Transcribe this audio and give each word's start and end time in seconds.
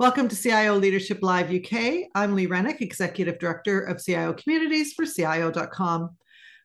Welcome 0.00 0.28
to 0.28 0.40
CIO 0.40 0.76
Leadership 0.76 1.18
Live 1.22 1.50
UK. 1.50 2.04
I'm 2.14 2.36
Lee 2.36 2.46
Rennick, 2.46 2.80
Executive 2.80 3.36
Director 3.40 3.80
of 3.80 4.00
CIO 4.00 4.32
Communities 4.32 4.92
for 4.92 5.04
CIO.com. 5.04 6.10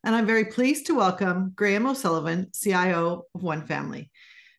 And 0.04 0.15
I'm 0.15 0.28
very 0.28 0.46
pleased 0.46 0.86
to 0.86 0.94
welcome 0.94 1.51
Graham 1.55 1.88
O'Sullivan, 1.88 2.51
CIO 2.54 3.25
of 3.33 3.41
OneFamily. 3.41 4.11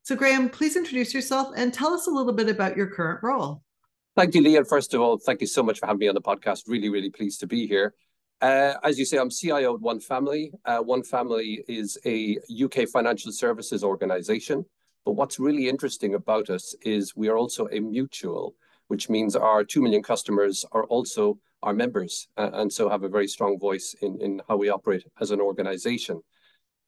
So, 0.02 0.16
Graham, 0.16 0.48
please 0.48 0.74
introduce 0.74 1.14
yourself 1.14 1.52
and 1.56 1.72
tell 1.72 1.94
us 1.94 2.08
a 2.08 2.10
little 2.10 2.32
bit 2.32 2.48
about 2.48 2.76
your 2.76 2.88
current 2.88 3.20
role. 3.22 3.62
Thank 4.16 4.34
you, 4.34 4.42
Lee. 4.42 4.56
And 4.56 4.66
first 4.66 4.92
of 4.92 5.00
all, 5.00 5.18
thank 5.18 5.40
you 5.40 5.46
so 5.46 5.62
much 5.62 5.78
for 5.78 5.86
having 5.86 6.00
me 6.00 6.08
on 6.08 6.16
the 6.16 6.20
podcast. 6.20 6.64
Really, 6.66 6.88
really 6.88 7.10
pleased 7.10 7.38
to 7.40 7.46
be 7.46 7.68
here. 7.68 7.94
Uh, 8.40 8.74
as 8.82 8.98
you 8.98 9.04
say, 9.04 9.18
I'm 9.18 9.30
CIO 9.30 9.76
at 9.76 9.82
OneFamily. 9.82 10.50
Uh, 10.64 10.82
OneFamily 10.82 11.60
is 11.68 11.96
a 12.04 12.38
UK 12.60 12.88
financial 12.88 13.30
services 13.30 13.84
organization. 13.84 14.64
But 15.04 15.12
what's 15.12 15.38
really 15.38 15.68
interesting 15.68 16.14
about 16.14 16.50
us 16.50 16.74
is 16.82 17.14
we 17.14 17.28
are 17.28 17.36
also 17.36 17.68
a 17.70 17.78
mutual 17.78 18.56
which 18.88 19.08
means 19.08 19.36
our 19.36 19.64
2 19.64 19.82
million 19.82 20.02
customers 20.02 20.64
are 20.72 20.84
also 20.84 21.38
our 21.62 21.72
members 21.72 22.28
uh, 22.36 22.50
and 22.54 22.72
so 22.72 22.88
have 22.88 23.04
a 23.04 23.08
very 23.08 23.26
strong 23.26 23.58
voice 23.58 23.94
in, 24.02 24.20
in 24.20 24.40
how 24.48 24.56
we 24.56 24.68
operate 24.68 25.04
as 25.20 25.30
an 25.30 25.40
organization. 25.40 26.20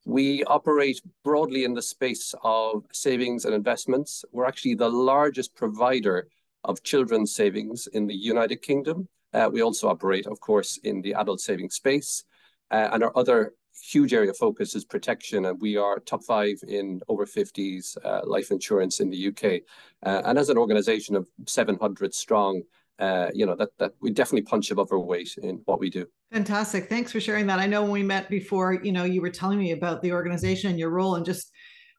We 0.04 0.44
operate 0.44 1.00
broadly 1.24 1.64
in 1.64 1.74
the 1.74 1.82
space 1.82 2.34
of 2.44 2.84
savings 2.92 3.44
and 3.44 3.54
investments. 3.54 4.24
We're 4.30 4.46
actually 4.46 4.74
the 4.74 4.90
largest 4.90 5.54
provider 5.56 6.28
of 6.62 6.82
children's 6.82 7.34
savings 7.34 7.88
in 7.88 8.06
the 8.06 8.14
United 8.14 8.62
Kingdom. 8.62 9.08
Uh, 9.32 9.48
we 9.52 9.62
also 9.62 9.88
operate, 9.88 10.26
of 10.26 10.38
course, 10.40 10.78
in 10.84 11.02
the 11.02 11.14
adult 11.14 11.40
savings 11.40 11.74
space. 11.74 12.24
Uh, 12.70 12.88
and 12.92 13.02
our 13.02 13.12
other 13.16 13.52
huge 13.80 14.12
area 14.12 14.30
of 14.30 14.36
focus 14.36 14.74
is 14.74 14.84
protection, 14.84 15.46
and 15.46 15.60
we 15.60 15.76
are 15.76 15.98
top 16.00 16.24
five 16.24 16.58
in 16.66 17.00
over 17.08 17.26
50s 17.26 17.96
uh, 18.04 18.20
life 18.24 18.50
insurance 18.50 19.00
in 19.00 19.10
the 19.10 19.28
UK. 19.28 19.62
Uh, 20.04 20.22
and 20.24 20.38
as 20.38 20.48
an 20.48 20.58
organization 20.58 21.16
of 21.16 21.28
700 21.46 22.14
strong, 22.14 22.62
uh, 22.98 23.28
you 23.34 23.44
know 23.44 23.54
that 23.54 23.68
that 23.78 23.92
we 24.00 24.10
definitely 24.10 24.42
punch 24.42 24.70
above 24.70 24.90
our 24.90 24.98
weight 24.98 25.36
in 25.42 25.60
what 25.66 25.78
we 25.78 25.90
do. 25.90 26.06
Fantastic! 26.32 26.88
Thanks 26.88 27.12
for 27.12 27.20
sharing 27.20 27.46
that. 27.48 27.58
I 27.58 27.66
know 27.66 27.82
when 27.82 27.90
we 27.90 28.02
met 28.02 28.30
before, 28.30 28.72
you 28.72 28.92
know, 28.92 29.04
you 29.04 29.20
were 29.20 29.30
telling 29.30 29.58
me 29.58 29.72
about 29.72 30.00
the 30.00 30.12
organization 30.12 30.70
and 30.70 30.78
your 30.78 30.90
role, 30.90 31.16
and 31.16 31.24
just 31.24 31.52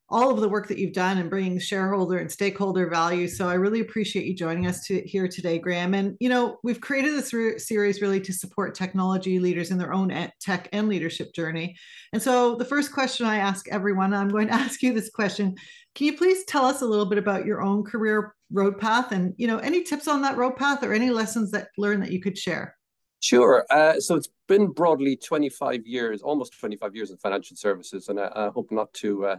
all 0.09 0.31
of 0.31 0.39
the 0.39 0.47
work 0.47 0.67
that 0.67 0.77
you've 0.77 0.93
done 0.93 1.17
and 1.17 1.29
bringing 1.29 1.59
shareholder 1.59 2.17
and 2.19 2.31
stakeholder 2.31 2.89
value. 2.89 3.27
So 3.27 3.49
I 3.49 3.55
really 3.55 3.81
appreciate 3.81 4.25
you 4.25 4.33
joining 4.33 4.65
us 4.65 4.85
to, 4.85 5.01
here 5.01 5.27
today, 5.27 5.59
Graham. 5.59 5.93
And 5.93 6.15
you 6.19 6.29
know, 6.29 6.59
we've 6.63 6.79
created 6.79 7.13
this 7.13 7.33
re- 7.33 7.59
series 7.59 8.01
really 8.01 8.21
to 8.21 8.31
support 8.31 8.73
technology 8.73 9.39
leaders 9.39 9.71
in 9.71 9.77
their 9.77 9.93
own 9.93 10.09
tech 10.39 10.69
and 10.71 10.87
leadership 10.87 11.33
journey. 11.33 11.75
And 12.13 12.21
so 12.21 12.55
the 12.55 12.65
first 12.65 12.93
question 12.93 13.25
I 13.25 13.37
ask 13.37 13.67
everyone, 13.67 14.13
I'm 14.13 14.29
going 14.29 14.47
to 14.47 14.53
ask 14.67 14.81
you 14.81 14.93
this 14.93 15.09
question: 15.09 15.55
Can 15.95 16.07
you 16.07 16.17
please 16.17 16.45
tell 16.45 16.65
us 16.65 16.81
a 16.81 16.85
little 16.85 17.05
bit 17.05 17.17
about 17.17 17.45
your 17.45 17.61
own 17.61 17.83
career 17.83 18.33
road 18.51 18.79
path, 18.79 19.11
and 19.11 19.33
you 19.37 19.47
know, 19.47 19.57
any 19.57 19.83
tips 19.83 20.07
on 20.07 20.21
that 20.21 20.37
road 20.37 20.55
path 20.55 20.83
or 20.83 20.93
any 20.93 21.09
lessons 21.09 21.51
that 21.51 21.67
learned 21.77 22.03
that 22.03 22.11
you 22.11 22.21
could 22.21 22.37
share? 22.37 22.77
Sure. 23.19 23.65
Uh, 23.69 23.99
so 23.99 24.15
it's 24.15 24.29
been 24.47 24.67
broadly 24.67 25.17
25 25.17 25.85
years, 25.85 26.21
almost 26.21 26.57
25 26.59 26.95
years 26.95 27.11
in 27.11 27.17
financial 27.17 27.57
services, 27.57 28.07
and 28.07 28.19
I, 28.19 28.31
I 28.33 28.49
hope 28.49 28.71
not 28.71 28.93
to. 28.93 29.25
Uh, 29.25 29.37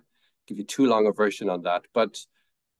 give 0.49 0.59
you 0.59 0.65
too 0.65 0.87
long 0.87 1.07
a 1.07 1.13
version 1.13 1.49
on 1.49 1.63
that. 1.63 1.85
But 1.93 2.19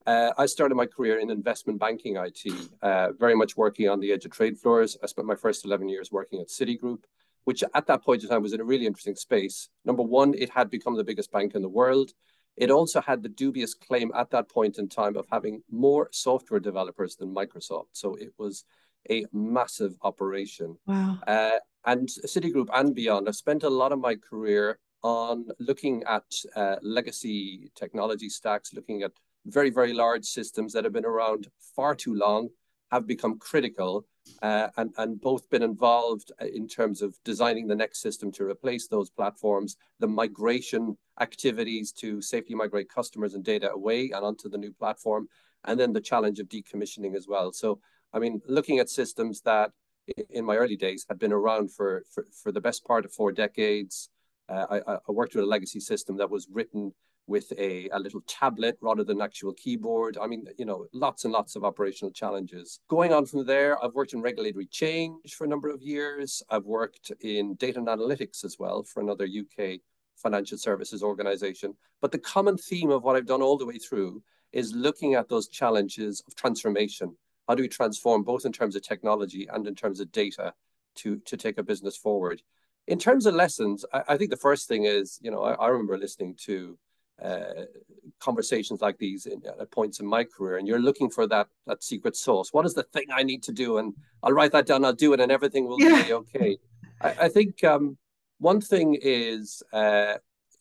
uh, 0.07 0.33
I 0.39 0.47
started 0.47 0.75
my 0.75 0.87
career 0.87 1.19
in 1.19 1.31
investment 1.31 1.79
banking 1.79 2.17
IT, 2.17 2.71
uh, 2.81 3.13
very 3.13 3.35
much 3.35 3.57
working 3.57 3.89
on 3.89 4.01
the 4.01 4.11
edge 4.13 4.25
of 4.25 4.31
trade 4.31 4.59
floors. 4.59 4.97
I 5.03 5.07
spent 5.07 5.29
my 5.29 5.35
first 5.35 5.67
11 5.67 5.89
years 5.89 6.11
working 6.11 6.41
at 6.41 6.49
Citigroup, 6.49 7.05
which 7.45 7.63
at 7.75 7.87
that 7.87 8.03
point 8.03 8.23
in 8.23 8.31
time 8.31 8.43
was 8.43 8.55
in 8.55 8.61
a 8.61 8.65
really 8.65 8.87
interesting 8.87 9.17
space. 9.17 9.69
Number 9.85 10.03
one, 10.03 10.35
it 10.35 10.51
had 10.51 10.71
become 10.71 10.97
the 10.97 11.05
biggest 11.05 11.31
bank 11.31 11.55
in 11.55 11.63
the 11.63 11.69
world. 11.69 12.13
It 12.57 12.71
also 12.71 13.01
had 13.01 13.23
the 13.23 13.29
dubious 13.29 13.75
claim 13.75 14.11
at 14.17 14.31
that 14.31 14.49
point 14.49 14.79
in 14.79 14.89
time 14.89 15.17
of 15.17 15.27
having 15.31 15.63
more 15.71 16.09
software 16.11 16.59
developers 16.59 17.17
than 17.17 17.35
Microsoft. 17.35 17.89
So 17.93 18.15
it 18.15 18.33
was 18.39 18.65
a 19.11 19.27
massive 19.33 19.95
operation. 20.03 20.79
Wow. 20.87 21.19
Uh, 21.27 21.59
and 21.85 22.09
Citigroup 22.09 22.69
and 22.73 22.95
beyond, 22.95 23.29
I 23.29 23.33
spent 23.33 23.63
a 23.63 23.71
lot 23.71 23.93
of 23.93 24.01
my 24.01 24.17
career 24.17 24.79
on 25.03 25.47
looking 25.59 26.03
at 26.05 26.25
uh, 26.57 26.77
legacy 26.83 27.71
technology 27.75 28.29
stacks, 28.29 28.75
looking 28.75 29.03
at 29.03 29.13
very, 29.47 29.71
very 29.71 29.93
large 29.93 30.25
systems 30.25 30.73
that 30.73 30.85
have 30.85 30.93
been 30.93 31.05
around 31.05 31.49
far 31.77 31.95
too 31.95 32.15
long, 32.15 32.49
have 32.91 33.07
become 33.07 33.39
critical, 33.39 34.07
uh, 34.43 34.69
and, 34.77 34.93
and 34.99 35.21
both 35.21 35.49
been 35.51 35.63
involved 35.63 36.33
uh, 36.41 36.47
in 36.47 36.67
terms 36.67 37.03
of 37.03 37.15
designing 37.25 37.67
the 37.67 37.75
next 37.75 38.01
system 38.01 38.33
to 38.33 38.45
replace 38.45 38.89
those 38.89 39.11
platforms, 39.11 39.77
the 40.01 40.07
migration 40.07 40.97
activities 41.21 41.93
to 41.93 42.21
safely 42.23 42.55
migrate 42.55 42.89
customers 42.89 43.35
and 43.35 43.45
data 43.45 43.71
away 43.71 44.11
and 44.15 44.25
onto 44.25 44.49
the 44.49 44.59
new 44.59 44.73
platform, 44.73 45.29
and 45.65 45.79
then 45.79 45.93
the 45.93 46.01
challenge 46.01 46.39
of 46.39 46.49
decommissioning 46.49 47.17
as 47.17 47.27
well. 47.29 47.53
So, 47.53 47.81
I 48.13 48.19
mean, 48.19 48.41
looking 48.47 48.79
at 48.79 48.89
systems 48.89 49.43
that 49.43 49.73
in 50.31 50.45
my 50.45 50.57
early 50.57 50.77
days 50.77 51.05
had 51.09 51.19
been 51.19 51.33
around 51.33 51.73
for, 51.73 52.05
for, 52.11 52.27
for 52.43 52.53
the 52.53 52.61
best 52.61 52.85
part 52.85 53.05
of 53.05 53.13
four 53.13 53.33
decades, 53.33 54.09
Uh, 54.49 54.81
I, 54.87 54.93
I, 54.95 55.13
worked 55.13 55.35
with 55.35 55.45
a 55.45 55.47
legacy 55.47 55.81
system 55.81 56.17
that 56.17 56.31
was 56.31 56.49
written 56.51 56.93
with 57.27 57.53
a, 57.59 57.89
a 57.91 57.99
little 57.99 58.23
tablet 58.27 58.79
rather 58.81 59.05
than 59.05 59.21
actual 59.21 59.53
keyboard. 59.53 60.17
I 60.19 60.27
mean, 60.27 60.47
you 60.57 60.65
know, 60.65 60.87
lots 60.95 61.25
and 61.25 61.33
lots 61.33 61.55
of 61.55 61.65
operational 61.65 62.11
challenges. 62.11 62.81
Going 62.89 63.13
on 63.13 63.27
from 63.27 63.45
there, 63.45 63.83
I've 63.85 63.95
worked 63.95 64.15
in 64.15 64.23
regulatory 64.23 64.67
change 64.67 65.35
for 65.35 65.45
a 65.45 65.49
number 65.49 65.69
of 65.69 65.83
years. 65.83 66.43
I've 66.49 66.65
worked 66.65 67.13
in 67.21 67.55
data 67.57 67.79
and 67.79 67.89
analytics 67.89 68.45
as 68.45 68.57
well 68.59 68.83
for 68.83 69.03
another 69.03 69.27
UK 69.27 69.81
financial 70.17 70.59
services 70.59 71.03
organization. 71.03 71.75
But 72.01 72.13
the 72.13 72.19
common 72.19 72.57
theme 72.57 72.91
of 72.91 73.05
what 73.05 73.17
I've 73.17 73.27
done 73.27 73.43
all 73.43 73.59
the 73.59 73.67
way 73.67 73.79
through 73.79 74.23
is 74.53 74.73
looking 74.73 75.15
at 75.15 75.29
those 75.29 75.49
challenges 75.49 76.23
of 76.27 76.35
transformation. 76.35 77.15
How 77.47 77.55
do 77.55 77.63
we 77.63 77.69
transform 77.69 78.23
both 78.23 78.47
in 78.47 78.53
terms 78.53 78.75
of 78.75 78.83
technology 78.83 79.47
and 79.53 79.67
in 79.67 79.75
terms 79.75 80.01
of 80.01 80.11
data 80.13 80.55
to, 80.97 81.19
to 81.27 81.37
take 81.37 81.59
a 81.59 81.63
business 81.63 81.97
forward? 81.97 82.43
In 82.89 82.99
terms 82.99 83.27
of 83.27 83.35
lessons, 83.35 83.85
I, 83.93 84.03
I, 84.09 84.17
think 84.17 84.31
the 84.31 84.37
first 84.37 84.67
thing 84.67 84.85
is, 84.85 85.19
you 85.23 85.31
know, 85.31 85.43
I, 85.43 85.53
I 85.55 85.69
remember 85.69 85.97
listening 85.99 86.35
to 86.47 86.79
uh, 87.23 87.65
conversations 88.19 88.81
like 88.81 88.97
these 88.99 89.27
in, 89.27 89.43
at 89.47 89.71
points 89.71 90.01
in 90.01 90.07
my 90.07 90.25
career, 90.25 90.57
and 90.57 90.67
you're 90.67 90.81
looking 90.81 91.11
for 91.11 91.27
that 91.27 91.49
that 91.67 91.83
secret 91.83 92.17
sauce. 92.17 92.53
What 92.53 92.65
is 92.65 92.75
the 92.75 92.85
thing 92.85 93.07
I 93.13 93.23
need 93.23 93.43
to 93.45 93.53
do? 93.53 93.79
And 93.79 93.95
I'll 94.23 94.33
write 94.33 94.53
that 94.53 94.67
down. 94.67 94.85
I'll 94.85 94.93
do 94.95 95.13
it, 95.13 95.21
and 95.21 95.31
everything 95.31 95.67
will 95.67 95.81
yeah. 95.81 96.03
be 96.03 96.13
okay. 96.15 96.59
I, 97.01 97.15
I 97.23 97.29
think 97.29 97.63
um, 97.63 97.99
one 98.39 98.61
thing 98.61 98.99
is, 99.01 99.63
uh, 99.73 100.15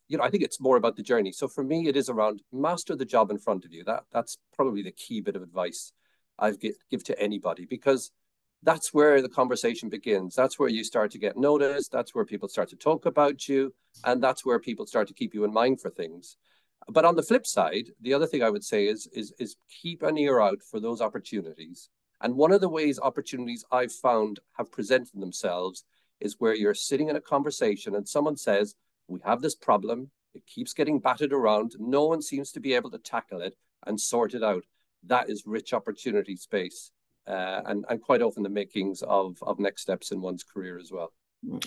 you 0.10 0.18
know, 0.18 0.24
I 0.24 0.30
think 0.30 0.44
it's 0.44 0.60
more 0.60 0.78
about 0.78 0.98
the 0.98 1.04
journey. 1.04 1.32
So 1.32 1.48
for 1.48 1.64
me, 1.64 1.88
it 1.88 1.96
is 1.96 2.10
around 2.10 2.42
master 2.52 2.96
the 2.96 3.06
job 3.06 3.32
in 3.32 3.38
front 3.38 3.64
of 3.64 3.74
you. 3.74 3.84
That 3.86 4.04
that's 4.12 4.38
probably 4.54 4.84
the 4.84 4.92
key 4.92 5.22
bit 5.22 5.38
of 5.38 5.44
advice 5.44 5.94
I've 6.38 6.60
give, 6.60 6.76
give 6.92 7.04
to 7.06 7.20
anybody 7.20 7.66
because 7.66 8.12
that's 8.64 8.94
where 8.94 9.22
the 9.22 9.30
conversation 9.30 9.90
begins. 9.90 10.36
That's 10.36 10.58
where 10.58 10.70
you 10.70 10.84
start 10.84 11.12
to 11.12 11.20
get 11.20 11.38
noticed. 11.38 11.92
That's 11.92 12.16
where 12.16 12.26
people 12.26 12.50
start 12.50 12.70
to 12.70 12.76
talk 12.76 13.06
about 13.06 13.48
you. 13.48 13.74
And 14.04 14.22
that's 14.22 14.46
where 14.46 14.60
people 14.60 14.88
start 14.88 15.08
to 15.10 15.14
keep 15.14 15.34
you 15.34 15.44
in 15.44 15.54
mind 15.54 15.80
for 15.80 15.90
things. 15.90 16.38
But 16.90 17.06
on 17.06 17.16
the 17.16 17.24
flip 17.24 17.46
side, 17.46 17.90
the 18.02 18.14
other 18.14 18.26
thing 18.26 18.44
I 18.44 18.50
would 18.50 18.64
say 18.64 18.88
is, 18.88 19.08
is, 19.14 19.34
is 19.40 19.58
keep 19.70 20.04
an 20.04 20.18
ear 20.18 20.40
out 20.40 20.60
for 20.64 20.80
those 20.80 21.02
opportunities. 21.02 21.90
And 22.22 22.36
one 22.36 22.52
of 22.52 22.62
the 22.62 22.70
ways 22.70 23.00
opportunities 23.00 23.66
I've 23.72 23.92
found 23.92 24.40
have 24.54 24.72
presented 24.72 25.20
themselves 25.20 25.84
is 26.20 26.36
where 26.40 26.56
you're 26.56 26.74
sitting 26.74 27.10
in 27.10 27.16
a 27.16 27.22
conversation 27.22 27.96
and 27.96 28.08
someone 28.08 28.38
says, 28.38 28.76
We 29.08 29.20
have 29.24 29.42
this 29.42 29.56
problem. 29.56 30.10
It 30.34 30.48
keeps 30.48 30.74
getting 30.74 31.00
batted 31.00 31.32
around. 31.32 31.76
No 31.80 32.06
one 32.06 32.22
seems 32.22 32.52
to 32.54 32.60
be 32.60 32.74
able 32.74 32.92
to 32.92 32.98
tackle 32.98 33.42
it 33.42 33.56
and 33.86 34.00
sort 34.00 34.34
it 34.34 34.44
out. 34.44 34.64
That 35.04 35.30
is 35.30 35.44
rich 35.46 35.74
opportunity 35.74 36.36
space 36.36 36.92
uh, 37.28 37.62
and, 37.66 37.86
and 37.90 38.02
quite 38.02 38.22
often 38.22 38.44
the 38.44 38.50
makings 38.50 39.02
of, 39.04 39.38
of 39.42 39.60
next 39.60 39.82
steps 39.82 40.12
in 40.12 40.22
one's 40.22 40.44
career 40.44 40.80
as 40.80 40.92
well. 40.92 41.12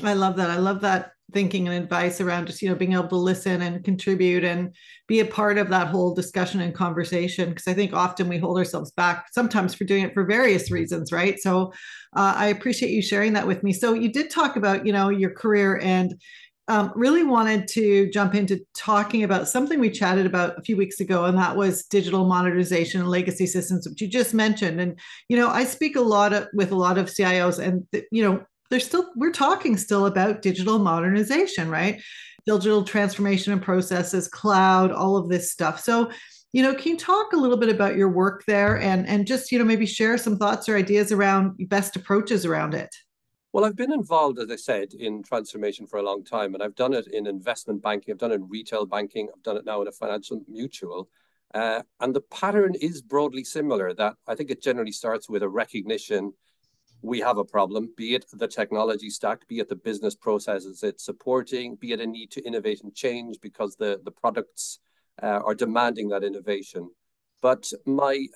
I 0.03 0.15
love 0.15 0.37
that. 0.37 0.51
I 0.51 0.57
love 0.57 0.81
that 0.81 1.13
thinking 1.33 1.69
and 1.69 1.77
advice 1.81 2.21
around 2.21 2.49
just, 2.49 2.61
you 2.61 2.69
know, 2.69 2.75
being 2.75 2.95
able 2.95 3.07
to 3.09 3.17
listen 3.17 3.63
and 3.63 3.85
contribute 3.85 4.43
and 4.43 4.75
be 5.07 5.21
a 5.21 5.25
part 5.25 5.59
of 5.59 5.69
that 5.69 5.87
whole 5.87 6.13
discussion 6.13 6.61
and 6.61 6.75
conversation. 6.75 7.51
Because 7.51 7.69
I 7.69 7.75
think 7.75 7.93
often 7.93 8.29
we 8.29 8.39
hold 8.39 8.59
ourselves 8.59 8.91
back, 8.91 9.27
sometimes 9.33 9.75
for 9.75 9.85
doing 9.85 10.03
it 10.03 10.13
for 10.13 10.25
various 10.25 10.73
reasons, 10.73 11.13
right? 11.13 11.39
So 11.39 11.73
uh, 12.17 12.35
I 12.37 12.47
appreciate 12.47 12.91
you 12.91 13.01
sharing 13.01 13.33
that 13.35 13.47
with 13.47 13.63
me. 13.63 13.73
So 13.73 13.95
you 13.95 14.13
did 14.13 14.29
talk 14.29 14.57
about, 14.57 14.87
you 14.87 14.93
know, 14.93 15.09
your 15.09 15.31
career 15.31 15.79
and 15.81 16.21
um, 16.71 16.93
really 16.95 17.25
wanted 17.25 17.67
to 17.69 18.09
jump 18.11 18.37
into 18.37 18.65
talking 18.75 19.25
about 19.25 19.49
something 19.49 19.81
we 19.81 19.91
chatted 19.91 20.25
about 20.25 20.57
a 20.57 20.63
few 20.63 20.77
weeks 20.77 21.01
ago, 21.01 21.25
and 21.25 21.37
that 21.37 21.57
was 21.57 21.85
digital 21.87 22.27
modernization 22.27 23.01
and 23.01 23.11
legacy 23.11 23.47
systems, 23.47 23.89
which 23.89 24.01
you 24.01 24.07
just 24.07 24.35
mentioned. 24.35 24.81
And 24.81 24.97
you 25.29 25.37
know, 25.37 25.49
I 25.49 25.65
speak 25.65 25.97
a 25.97 26.01
lot 26.01 26.33
of, 26.33 26.47
with 26.55 26.71
a 26.71 26.77
lot 26.77 26.97
of 26.97 27.07
CIOs, 27.07 27.59
and 27.59 27.85
you 28.13 28.23
know, 28.23 28.45
there's 28.71 28.87
still 28.87 29.11
we're 29.17 29.33
talking 29.33 29.77
still 29.77 30.07
about 30.07 30.43
digital 30.43 30.79
modernization, 30.79 31.69
right? 31.69 32.01
Digital 32.47 32.85
transformation 32.85 33.53
and 33.53 33.61
processes, 33.61 34.29
cloud, 34.29 34.93
all 34.93 35.17
of 35.17 35.29
this 35.29 35.51
stuff. 35.51 35.81
So 35.81 36.13
you 36.53 36.63
know 36.63 36.75
can 36.75 36.93
you 36.93 36.99
talk 36.99 37.33
a 37.33 37.37
little 37.37 37.57
bit 37.57 37.69
about 37.69 37.97
your 37.97 38.09
work 38.09 38.45
there 38.47 38.81
and 38.81 39.07
and 39.07 39.25
just 39.27 39.53
you 39.53 39.59
know 39.59 39.65
maybe 39.65 39.87
share 39.87 40.19
some 40.19 40.37
thoughts 40.37 40.69
or 40.69 40.77
ideas 40.77 41.13
around 41.13 41.69
best 41.69 41.95
approaches 41.95 42.45
around 42.45 42.75
it 42.75 42.93
well, 43.53 43.65
I've 43.65 43.77
been 43.77 43.93
involved, 43.93 44.39
as 44.39 44.51
I 44.51 44.57
said, 44.57 44.95
in 44.95 45.23
transformation 45.23 45.87
for 45.87 45.99
a 45.99 46.03
long 46.03 46.25
time, 46.25 46.55
and 46.55 46.63
I've 46.63 46.75
done 46.75 46.95
it 46.95 47.09
in 47.09 47.27
investment 47.27 47.83
banking, 47.83 48.13
I've 48.13 48.19
done 48.19 48.33
it 48.33 48.37
in 48.37 48.49
retail 48.49 48.87
banking, 48.87 49.29
I've 49.35 49.43
done 49.43 49.57
it 49.57 49.65
now 49.65 49.83
in 49.83 49.89
a 49.89 49.93
financial 49.93 50.43
mutual. 50.49 51.09
Uh, 51.53 51.83
and 51.99 52.15
the 52.15 52.21
pattern 52.21 52.77
is 52.81 53.03
broadly 53.03 53.43
similar 53.43 53.93
that 53.95 54.15
I 54.29 54.37
think 54.37 54.51
it 54.51 54.63
generally 54.63 54.93
starts 54.93 55.29
with 55.29 55.43
a 55.43 55.49
recognition 55.49 56.33
we 57.03 57.21
have 57.21 57.39
a 57.39 57.45
problem, 57.45 57.93
be 57.97 58.15
it 58.15 58.27
the 58.33 58.49
technology 58.49 59.11
stack, 59.11 59.47
be 59.49 59.59
it 59.61 59.69
the 59.69 59.77
business 59.77 60.15
processes 60.15 60.83
it's 60.83 61.05
supporting, 61.05 61.77
be 61.77 61.93
it 61.93 62.01
a 62.01 62.07
need 62.07 62.31
to 62.33 62.47
innovate 62.47 62.83
and 62.83 62.95
change 62.95 63.39
because 63.41 63.77
the, 63.77 64.01
the 64.05 64.11
products 64.11 64.81
uh, 65.23 65.41
are 65.45 65.55
demanding 65.55 66.09
that 66.09 66.25
innovation. 66.25 66.91
But 67.41 67.71
my, 67.87 68.27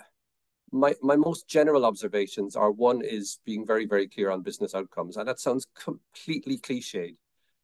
my, 0.72 0.94
my 1.02 1.16
most 1.16 1.48
general 1.48 1.84
observations 1.84 2.56
are 2.56 2.70
one 2.70 3.02
is 3.02 3.38
being 3.44 3.66
very, 3.66 3.86
very 3.86 4.08
clear 4.08 4.30
on 4.30 4.42
business 4.42 4.74
outcomes. 4.74 5.16
And 5.16 5.28
that 5.28 5.40
sounds 5.40 5.66
completely 5.74 6.58
cliched. 6.58 7.16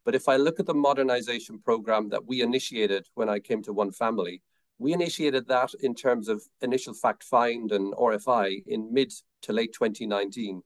But 0.04 0.14
if 0.14 0.28
I 0.28 0.36
look 0.36 0.60
at 0.60 0.66
the 0.66 0.74
modernization 0.74 1.58
program 1.58 2.08
that 2.10 2.26
we 2.26 2.40
initiated 2.40 3.06
when 3.14 3.28
I 3.28 3.38
came 3.38 3.62
to 3.64 3.74
OneFamily, 3.74 4.40
we 4.78 4.94
initiated 4.94 5.46
that 5.48 5.74
in 5.80 5.94
terms 5.94 6.28
of 6.28 6.42
initial 6.62 6.94
fact 6.94 7.22
find 7.22 7.70
and 7.70 7.92
RFI 7.94 8.66
in 8.66 8.92
mid 8.92 9.12
to 9.42 9.52
late 9.52 9.72
2019 9.74 10.62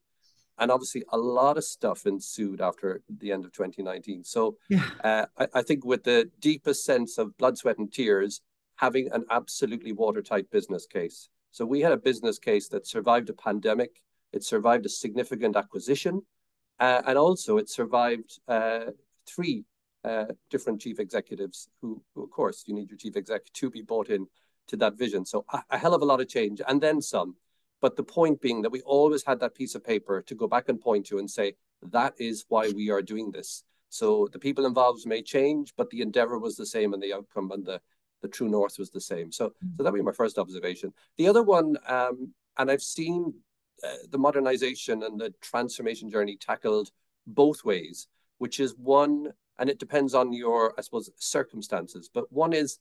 and 0.59 0.71
obviously 0.71 1.03
a 1.13 1.19
lot 1.19 1.57
of 1.59 1.65
stuff 1.65 2.07
ensued 2.07 2.61
after 2.61 3.03
the 3.19 3.33
end 3.33 3.45
of 3.45 3.53
2019 3.53 4.23
so 4.25 4.57
yeah. 4.71 4.89
uh, 5.03 5.27
I, 5.37 5.49
I, 5.55 5.63
think 5.63 5.85
with 5.85 6.05
the 6.05 6.31
deepest 6.41 6.85
sense 6.85 7.19
of 7.19 7.37
blood 7.39 7.59
sweat 7.59 7.79
and 7.79 7.93
tears 7.93 8.41
having 8.77 9.11
an 9.13 9.25
absolutely 9.31 9.93
watertight 9.93 10.51
business 10.51 10.87
case 10.87 11.29
so 11.55 11.65
we 11.65 11.81
had 11.81 11.93
a 11.93 12.07
business 12.09 12.39
case 12.39 12.67
that 12.69 12.87
survived 12.87 13.29
a 13.31 13.39
pandemic 13.47 13.93
it 14.33 14.43
survived 14.45 14.85
a 14.87 14.89
significant 14.89 15.55
acquisition 15.57 16.15
uh, 16.81 17.01
and 17.07 17.17
also 17.17 17.57
it 17.59 17.69
survived 17.69 18.31
uh, 18.49 18.87
three 19.27 19.65
uh, 20.05 20.27
different 20.51 20.81
chief 20.81 20.99
executives 20.99 21.69
who, 21.81 22.03
who, 22.15 22.25
of 22.25 22.31
course 22.31 22.65
you 22.67 22.75
need 22.75 22.91
your 22.91 22.99
chief 22.99 23.17
exec 23.17 23.43
to 23.53 23.71
be 23.71 23.83
bought 23.83 24.09
in 24.09 24.27
to 24.67 24.77
that 24.77 24.99
vision 24.99 25.25
so 25.25 25.45
a, 25.53 25.63
a 25.71 25.79
hell 25.79 25.95
of 25.95 26.03
a 26.03 26.11
lot 26.13 26.21
of 26.21 26.29
change 26.29 26.61
and 26.69 26.81
then 26.81 27.01
some 27.01 27.37
but 27.85 27.97
the 27.97 28.03
point 28.03 28.41
being 28.41 28.63
that 28.63 28.73
we 28.73 28.81
always 28.81 29.23
had 29.23 29.41
that 29.41 29.55
piece 29.55 29.75
of 29.75 29.85
paper 29.85 30.23
to 30.23 30.35
go 30.35 30.49
back 30.49 30.71
and 30.71 30.81
point 30.81 31.05
to 31.05 31.19
and 31.19 31.31
say, 31.31 31.55
that 31.93 32.15
is 32.19 32.47
why 32.49 32.71
we 32.71 32.89
are 32.89 33.03
doing 33.03 33.31
this. 33.31 33.63
So 33.91 34.27
the 34.33 34.39
people 34.39 34.65
involved 34.65 35.07
may 35.07 35.21
change, 35.21 35.75
but 35.77 35.91
the 35.91 36.01
endeavor 36.01 36.39
was 36.39 36.57
the 36.57 36.65
same 36.65 36.95
and 36.95 37.03
the 37.03 37.13
outcome 37.13 37.51
and 37.53 37.63
the, 37.63 37.83
the 38.25 38.29
true 38.29 38.49
north 38.49 38.79
was 38.79 38.91
the 38.91 39.01
same. 39.03 39.31
So, 39.31 39.53
so 39.77 39.83
that 39.83 39.93
would 39.93 39.99
be 39.99 40.03
my 40.03 40.13
first 40.13 40.39
observation. 40.39 40.95
The 41.19 41.29
other 41.29 41.43
one, 41.43 41.77
um, 41.87 42.33
and 42.57 42.71
I've 42.71 42.83
seen 42.83 43.35
uh, 43.87 43.97
the 44.11 44.17
modernization 44.17 45.03
and 45.03 45.21
the 45.21 45.35
transformation 45.43 46.11
journey 46.11 46.39
tackled 46.39 46.89
both 47.27 47.67
ways, 47.67 48.09
which 48.39 48.61
is 48.61 48.75
one, 48.77 49.35
and 49.59 49.69
it 49.69 49.79
depends 49.79 50.15
on 50.15 50.33
your, 50.33 50.73
I 50.79 50.81
suppose, 50.81 51.11
circumstances. 51.19 52.09
But 52.13 52.33
one 52.33 52.55
is 52.55 52.79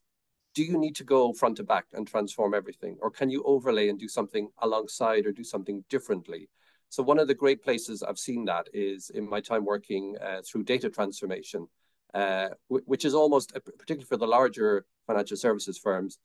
do 0.56 0.63
you 0.63 0.78
need 0.78 0.95
to 0.95 1.04
go 1.04 1.34
front 1.34 1.57
to 1.57 1.63
back 1.63 1.88
and 1.92 2.07
transform 2.07 2.54
everything? 2.54 2.95
Or 3.01 3.12
can 3.12 3.30
you 3.30 3.44
overlay 3.44 3.90
and 3.90 4.00
do 4.00 4.07
something 4.07 4.48
alongside 4.60 5.25
or 5.25 5.34
do 5.34 5.44
something 5.44 5.84
differently? 5.90 6.48
So 6.90 7.04
one 7.04 7.19
of 7.19 7.28
the 7.28 7.34
great 7.34 7.63
places 7.63 8.01
I've 8.01 8.19
seen 8.19 8.45
that 8.45 8.69
is 8.72 9.10
in 9.10 9.28
my 9.28 9.42
time 9.42 9.66
working 9.66 10.16
uh, 10.24 10.42
through 10.45 10.63
data 10.63 10.90
transformation, 10.90 11.68
uh, 12.13 12.50
which 12.68 13.06
is 13.06 13.13
almost, 13.13 13.56
uh, 13.56 13.60
particularly 13.60 14.06
for 14.06 14.18
the 14.18 14.27
larger 14.27 14.86
financial 15.07 15.38
services 15.38 15.77
firms, 15.77 16.19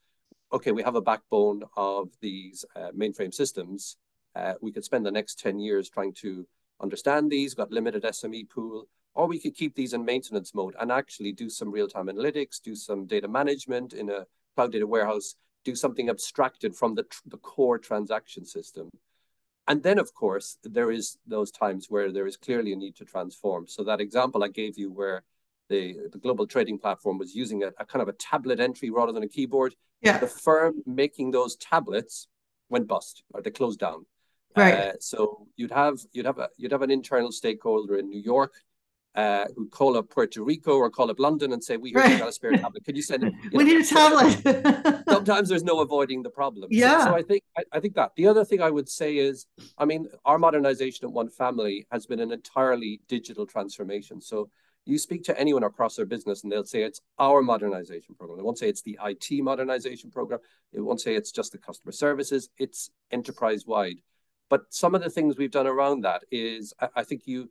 okay, 0.53 0.73
we 0.73 0.83
have 0.83 0.95
a 0.95 1.01
backbone 1.01 1.63
of 1.77 2.11
these 2.21 2.65
uh, 2.77 2.91
mainframe 2.97 3.33
systems. 3.33 3.97
Uh, 4.35 4.55
we 4.61 4.73
could 4.73 4.85
spend 4.85 5.05
the 5.05 5.11
next 5.11 5.39
10 5.39 5.59
years 5.59 5.89
trying 5.89 6.13
to 6.13 6.47
understand 6.81 7.31
these, 7.31 7.55
got 7.55 7.71
limited 7.71 8.03
SME 8.05 8.49
pool, 8.49 8.87
or 9.15 9.27
we 9.27 9.39
could 9.39 9.55
keep 9.55 9.75
these 9.75 9.95
in 9.95 10.05
maintenance 10.05 10.55
mode 10.55 10.77
and 10.81 10.93
actually 10.93 11.33
do 11.33 11.51
some 11.51 11.71
real-time 11.71 12.07
analytics, 12.07 12.61
do 12.63 12.75
some 12.75 13.07
data 13.07 13.27
management 13.27 13.93
in 13.93 14.11
a 14.11 14.27
cloud 14.55 14.73
data 14.73 14.87
warehouse, 14.87 15.35
do 15.65 15.75
something 15.75 16.09
abstracted 16.09 16.75
from 16.75 16.95
the, 16.95 17.05
the 17.27 17.37
core 17.39 17.79
transaction 17.79 18.45
system. 18.45 18.89
And 19.67 19.83
then, 19.83 19.99
of 19.99 20.15
course, 20.15 20.57
there 20.63 20.91
is 20.91 21.19
those 21.27 21.51
times 21.51 21.87
where 21.91 22.11
there 22.11 22.27
is 22.27 22.37
clearly 22.37 22.73
a 22.73 22.77
need 22.77 22.97
to 22.97 23.05
transform. 23.05 23.67
So 23.67 23.85
that 23.85 24.01
example 24.01 24.43
I 24.43 24.49
gave 24.49 24.79
you 24.79 24.91
where 24.91 25.25
the, 25.69 25.97
the 26.13 26.19
global 26.19 26.47
trading 26.47 26.79
platform 26.79 27.19
was 27.19 27.35
using 27.35 27.63
a, 27.63 27.69
a 27.79 27.85
kind 27.85 28.03
of 28.03 28.09
a 28.09 28.13
tablet 28.13 28.61
entry 28.61 28.91
rather 28.91 29.13
than 29.13 29.23
a 29.23 29.29
keyboard. 29.29 29.75
Yeah. 30.03 30.19
The 30.19 30.27
firm 30.27 30.83
making 30.87 31.31
those 31.31 31.57
tablets 31.57 32.29
went 32.69 32.87
bust 32.87 33.23
or 33.33 33.43
they 33.43 33.51
closed 33.51 33.81
down. 33.81 34.07
Right. 34.57 34.75
Uh, 34.75 34.93
so 35.01 35.47
you'd 35.57 35.71
have 35.71 35.99
you'd 36.13 36.27
have 36.27 36.39
a 36.39 36.49
you'd 36.57 36.73
have 36.73 36.83
an 36.83 36.91
internal 36.91 37.31
stakeholder 37.31 37.99
in 37.99 38.09
New 38.09 38.21
York 38.21 38.55
uh, 39.15 39.47
who 39.57 39.69
call 39.69 39.97
up 39.97 40.09
Puerto 40.11 40.43
Rico 40.43 40.77
or 40.77 40.91
call 40.91 41.11
up 41.11 41.19
London 41.19 41.53
and 41.53 41.63
say, 41.63 41.77
"We 41.77 41.91
hear 41.91 42.01
right. 42.01 42.13
you 42.13 42.19
got 42.19 42.29
a 42.29 42.33
spare 42.33 42.53
tablet. 42.53 42.85
Could 42.85 42.97
you 42.97 43.03
send 43.03 43.25
it?" 43.25 43.35
You 43.43 43.51
we 43.53 43.65
know, 43.65 43.73
need 43.73 43.81
a 43.81 43.87
tablet. 43.87 45.05
sometimes 45.09 45.49
there's 45.49 45.65
no 45.65 45.81
avoiding 45.81 46.23
the 46.23 46.31
problem. 46.31 46.69
Yeah. 46.71 47.05
So, 47.05 47.11
so 47.11 47.17
I 47.17 47.23
think 47.23 47.43
I, 47.57 47.63
I, 47.73 47.81
think 47.81 47.95
that 47.95 48.13
the 48.17 48.27
other 48.29 48.45
thing 48.45 48.63
I 48.63 48.71
would 48.71 48.89
say 48.89 49.17
is, 49.17 49.47
I 49.77 49.85
mean, 49.87 50.09
our 50.25 50.39
modernization 50.39 51.09
at 51.09 51.15
OneFamily 51.15 51.87
has 51.91 52.07
been 52.07 52.21
an 52.21 52.31
entirely 52.31 53.01
digital 53.09 53.45
transformation. 53.45 54.21
So 54.21 54.51
you 54.89 54.99
speak 54.99 55.25
to 55.25 55.39
anyone 55.39 55.65
across 55.65 55.97
their 55.97 56.07
business 56.07 56.43
and 56.43 56.51
they'll 56.51 56.65
say 56.65 56.83
it's 56.83 57.01
our 57.19 57.43
modernization 57.43 58.15
program. 58.15 58.39
They 58.39 58.43
won't 58.43 58.59
say 58.59 58.69
it's 58.69 58.83
the 58.83 58.99
IT 59.05 59.43
modernization 59.43 60.11
program. 60.11 60.41
They 60.73 60.81
won't 60.81 61.01
say 61.01 61.15
it's 61.15 61.33
just 61.33 61.53
the 61.53 61.59
customer 61.59 61.93
services. 61.93 62.49
It's 62.59 62.91
enterprise 63.11 63.67
wide. 63.67 63.99
But 64.49 64.63
some 64.71 64.95
of 64.95 65.03
the 65.03 65.11
things 65.11 65.37
we've 65.37 65.51
done 65.51 65.67
around 65.67 66.03
that 66.03 66.23
is, 66.31 66.73
I, 66.81 66.89
I 66.97 67.05
think 67.05 67.23
you 67.27 67.51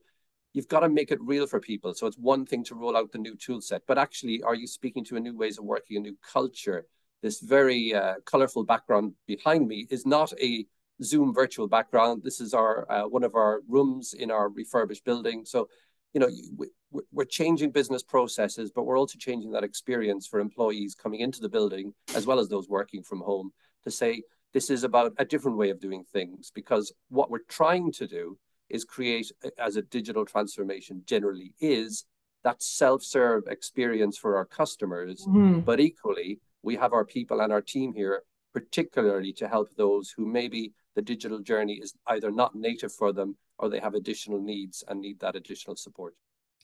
you've 0.54 0.68
got 0.68 0.80
to 0.80 0.89
make 0.89 1.12
it 1.12 1.22
real 1.22 1.45
for 1.45 1.60
people. 1.60 1.94
So 1.94 2.07
it's 2.07 2.18
one 2.18 2.45
thing 2.45 2.63
to 2.66 2.75
roll 2.75 2.98
out 2.98 3.12
the 3.12 3.19
new 3.19 3.36
tool 3.36 3.62
set, 3.62 3.83
but 3.88 4.00
actually, 4.00 4.42
are 4.42 4.56
you 4.56 4.66
speaking 4.66 5.06
to 5.06 5.18
a 5.18 5.19
new 5.19 5.38
ways 5.38 5.60
of 5.60 5.66
working, 5.66 5.98
a 5.98 6.00
new 6.00 6.18
culture? 6.33 6.88
This 7.22 7.40
very 7.40 7.94
uh, 7.94 8.16
colorful 8.25 8.63
background 8.63 9.13
behind 9.28 9.68
me 9.68 9.86
is 9.92 10.06
not 10.06 10.33
a 10.42 10.66
Zoom 11.04 11.33
virtual 11.33 11.68
background. 11.68 12.24
This 12.24 12.42
is 12.42 12.56
our 12.56 12.92
uh, 12.92 13.07
one 13.07 13.24
of 13.24 13.36
our 13.36 13.62
rooms 13.68 14.13
in 14.13 14.31
our 14.31 14.50
refurbished 14.50 15.06
building. 15.06 15.45
So, 15.45 15.69
you 16.18 16.19
know, 16.19 17.02
we're 17.12 17.25
changing 17.25 17.69
business 17.69 18.02
processes, 18.02 18.72
but 18.74 18.86
we're 18.86 18.98
also 18.98 19.19
changing 19.19 19.52
that 19.52 19.64
experience 19.64 20.25
for 20.25 20.40
employees 20.40 20.96
coming 20.96 21.19
into 21.19 21.42
the 21.42 21.50
building 21.50 21.94
as 22.16 22.25
well 22.25 22.40
as 22.40 22.50
those 22.50 22.68
working 22.68 23.04
from 23.04 23.19
home 23.19 23.52
to 23.84 23.92
say 23.92 24.24
this 24.52 24.72
is 24.72 24.84
about 24.84 25.14
a 25.19 25.25
different 25.25 25.58
way 25.58 25.69
of 25.69 25.80
doing 25.80 26.04
things 26.12 26.52
because 26.56 26.92
what 27.10 27.30
we're 27.30 27.46
trying 27.50 27.92
to 27.92 28.08
do 28.08 28.36
is 28.69 28.84
create 28.84 29.31
as 29.60 29.75
a 29.75 29.84
digital 29.84 30.25
transformation 30.25 31.04
generally 31.06 31.54
is 31.60 32.06
that 32.44 32.64
self-serve 32.64 33.44
experience 33.48 34.18
for 34.18 34.38
our 34.38 34.46
customers 34.46 35.24
mm-hmm. 35.28 35.60
but 35.60 35.80
equally 35.80 36.40
we 36.64 36.75
have 36.75 36.94
our 36.94 37.06
people 37.06 37.42
and 37.42 37.54
our 37.54 37.62
team 37.62 37.94
here 37.94 38.24
particularly 38.57 39.31
to 39.33 39.48
help 39.48 39.69
those 39.75 40.09
who 40.09 40.25
maybe 40.25 40.73
the 40.95 41.02
digital 41.04 41.40
journey 41.40 41.73
is 41.73 41.94
either 42.07 42.31
not 42.31 42.56
native 42.56 42.92
for 42.92 43.14
them 43.14 43.37
or 43.59 43.69
they 43.69 43.80
have 43.80 43.94
additional 43.94 44.42
needs 44.42 44.83
and 44.87 44.99
need 44.99 45.19
that 45.19 45.35
additional 45.35 45.76
support. 45.76 46.16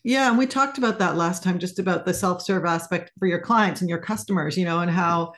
Yeah 0.04 0.28
and 0.30 0.38
we 0.38 0.48
talked 0.48 0.80
about 0.80 0.98
that 1.00 1.16
last 1.16 1.44
time 1.44 1.60
just 1.60 1.78
about 1.78 2.04
the 2.04 2.14
self-serve 2.14 2.66
aspect 2.66 3.12
for 3.20 3.28
your 3.28 3.40
clients 3.40 3.82
and 3.82 3.90
your 3.90 4.00
customers 4.00 4.58
you 4.58 4.66
know 4.66 4.80
and 4.80 4.92
how 4.92 5.34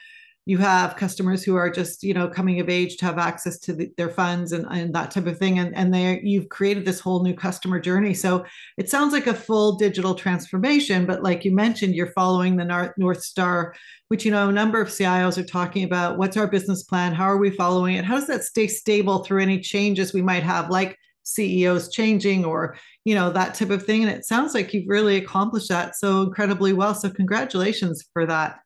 you 0.48 0.60
have 0.60 0.96
customers 0.96 1.44
who 1.44 1.56
are 1.56 1.72
just 1.72 2.04
you 2.04 2.14
know 2.14 2.28
coming 2.28 2.60
of 2.60 2.70
age 2.70 2.98
to 2.98 3.06
have 3.06 3.18
access 3.18 3.58
to 3.60 3.74
the, 3.74 3.92
their 3.98 4.10
funds 4.10 4.52
and, 4.52 4.66
and 4.70 4.94
that 4.94 5.12
type 5.12 5.26
of 5.26 5.40
thing. 5.40 5.60
And 5.60 5.76
and 5.76 5.94
they 5.94 6.22
you've 6.24 6.50
created 6.50 6.86
this 6.86 7.00
whole 7.00 7.24
new 7.24 7.34
customer 7.34 7.80
journey. 7.80 8.14
So 8.14 8.46
it 8.78 8.90
sounds 8.90 9.12
like 9.12 9.28
a 9.28 9.34
full 9.34 9.76
digital 9.76 10.14
transformation 10.14 11.06
but 11.06 11.24
like 11.24 11.44
you 11.44 11.54
mentioned 11.54 11.96
you're 11.96 12.12
following 12.12 12.56
the 12.56 12.66
north, 12.66 12.92
north 12.98 13.24
star 13.24 13.76
which 14.10 14.24
you 14.24 14.32
know 14.32 14.50
a 14.50 14.54
number 14.54 14.80
of 14.80 14.90
cios 14.90 15.38
are 15.38 15.44
talking 15.44 15.84
about. 15.84 16.18
What's 16.18 16.38
our 16.38 16.48
business 16.48 16.84
plan? 16.84 17.14
How 17.14 17.26
are 17.26 17.38
we 17.38 17.50
following 17.50 17.96
it? 17.96 18.06
How 18.06 18.16
does 18.16 18.28
that 18.28 18.44
stay 18.44 18.68
stable 18.68 19.24
through 19.24 19.42
any 19.42 19.60
changes 19.60 20.14
we 20.14 20.22
might 20.22 20.44
have 20.44 20.70
like 20.70 20.98
ceos 21.24 21.90
changing 21.90 22.46
or 22.46 22.78
you 23.04 23.16
know 23.16 23.32
that 23.32 23.56
type 23.56 23.72
of 23.72 23.84
thing? 23.84 24.04
And 24.04 24.12
it 24.12 24.26
sounds 24.26 24.54
like 24.54 24.74
you've 24.76 24.88
really 24.88 25.18
accomplished 25.18 25.70
that 25.70 25.96
so 25.96 26.22
incredibly 26.22 26.72
well. 26.72 26.94
So 26.94 27.10
congratulations 27.10 28.06
for 28.14 28.28
that 28.28 28.60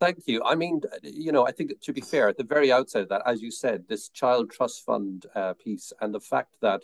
Thank 0.00 0.26
you. 0.26 0.42
I 0.44 0.54
mean, 0.54 0.82
you 1.02 1.32
know, 1.32 1.46
I 1.46 1.52
think 1.52 1.80
to 1.80 1.92
be 1.92 2.00
fair, 2.00 2.28
at 2.28 2.36
the 2.36 2.44
very 2.44 2.72
outset 2.72 3.02
of 3.02 3.08
that, 3.10 3.22
as 3.26 3.40
you 3.40 3.50
said, 3.50 3.84
this 3.88 4.08
child 4.08 4.50
trust 4.50 4.84
fund 4.84 5.26
uh, 5.34 5.54
piece 5.54 5.92
and 6.00 6.12
the 6.12 6.20
fact 6.20 6.56
that, 6.60 6.82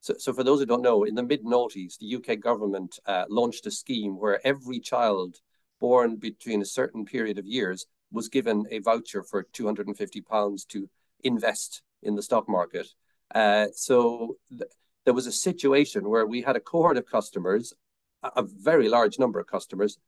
so, 0.00 0.14
so 0.18 0.32
for 0.32 0.42
those 0.42 0.60
who 0.60 0.66
don't 0.66 0.82
know, 0.82 1.04
in 1.04 1.14
the 1.14 1.22
mid 1.22 1.44
noughties, 1.44 1.98
the 1.98 2.16
UK 2.16 2.40
government 2.40 2.98
uh, 3.06 3.24
launched 3.28 3.66
a 3.66 3.70
scheme 3.70 4.18
where 4.18 4.44
every 4.44 4.80
child 4.80 5.40
born 5.80 6.16
between 6.16 6.62
a 6.62 6.66
certain 6.66 7.04
period 7.04 7.38
of 7.38 7.46
years 7.46 7.86
was 8.10 8.28
given 8.28 8.66
a 8.70 8.78
voucher 8.78 9.22
for 9.22 9.42
250 9.42 10.20
pounds 10.22 10.64
to 10.64 10.88
invest 11.24 11.82
in 12.02 12.14
the 12.14 12.22
stock 12.22 12.48
market. 12.48 12.88
Uh, 13.34 13.66
so 13.74 14.36
th- 14.50 14.70
there 15.04 15.14
was 15.14 15.26
a 15.26 15.32
situation 15.32 16.08
where 16.08 16.26
we 16.26 16.40
had 16.40 16.56
a 16.56 16.60
cohort 16.60 16.96
of 16.96 17.06
customers, 17.06 17.74
a, 18.22 18.30
a 18.36 18.42
very 18.42 18.88
large 18.88 19.18
number 19.18 19.38
of 19.38 19.46
customers, 19.46 19.98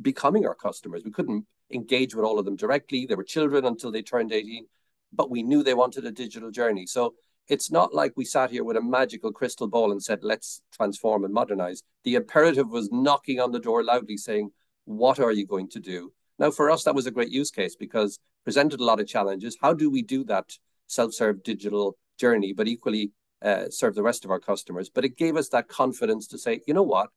becoming 0.00 0.46
our 0.46 0.54
customers. 0.54 1.02
We 1.04 1.10
couldn't 1.10 1.46
engage 1.72 2.14
with 2.14 2.24
all 2.24 2.38
of 2.38 2.44
them 2.44 2.56
directly. 2.56 3.06
They 3.06 3.14
were 3.14 3.24
children 3.24 3.64
until 3.64 3.90
they 3.90 4.02
turned 4.02 4.32
18, 4.32 4.66
but 5.12 5.30
we 5.30 5.42
knew 5.42 5.62
they 5.62 5.74
wanted 5.74 6.04
a 6.04 6.12
digital 6.12 6.50
journey. 6.50 6.86
So 6.86 7.14
it's 7.48 7.70
not 7.70 7.92
like 7.92 8.12
we 8.16 8.24
sat 8.24 8.50
here 8.50 8.64
with 8.64 8.76
a 8.76 8.82
magical 8.82 9.32
crystal 9.32 9.66
ball 9.66 9.90
and 9.90 10.02
said, 10.02 10.20
let's 10.22 10.62
transform 10.72 11.24
and 11.24 11.34
modernize. 11.34 11.82
The 12.04 12.14
imperative 12.14 12.68
was 12.68 12.90
knocking 12.92 13.40
on 13.40 13.50
the 13.50 13.58
door 13.58 13.82
loudly 13.82 14.16
saying, 14.16 14.50
what 14.84 15.18
are 15.18 15.32
you 15.32 15.46
going 15.46 15.68
to 15.70 15.80
do? 15.80 16.12
Now, 16.38 16.50
for 16.50 16.70
us, 16.70 16.84
that 16.84 16.94
was 16.94 17.06
a 17.06 17.10
great 17.10 17.30
use 17.30 17.50
case 17.50 17.76
because 17.76 18.18
presented 18.44 18.80
a 18.80 18.84
lot 18.84 19.00
of 19.00 19.06
challenges. 19.06 19.58
How 19.60 19.74
do 19.74 19.90
we 19.90 20.02
do 20.02 20.24
that 20.24 20.50
self-serve 20.86 21.42
digital 21.42 21.96
journey, 22.18 22.52
but 22.52 22.68
equally 22.68 23.12
uh, 23.42 23.64
serve 23.68 23.94
the 23.94 24.02
rest 24.02 24.24
of 24.24 24.30
our 24.30 24.40
customers? 24.40 24.88
But 24.88 25.04
it 25.04 25.16
gave 25.16 25.36
us 25.36 25.48
that 25.50 25.68
confidence 25.68 26.26
to 26.28 26.38
say, 26.38 26.60
you 26.66 26.74
know 26.74 26.82
what, 26.82 27.10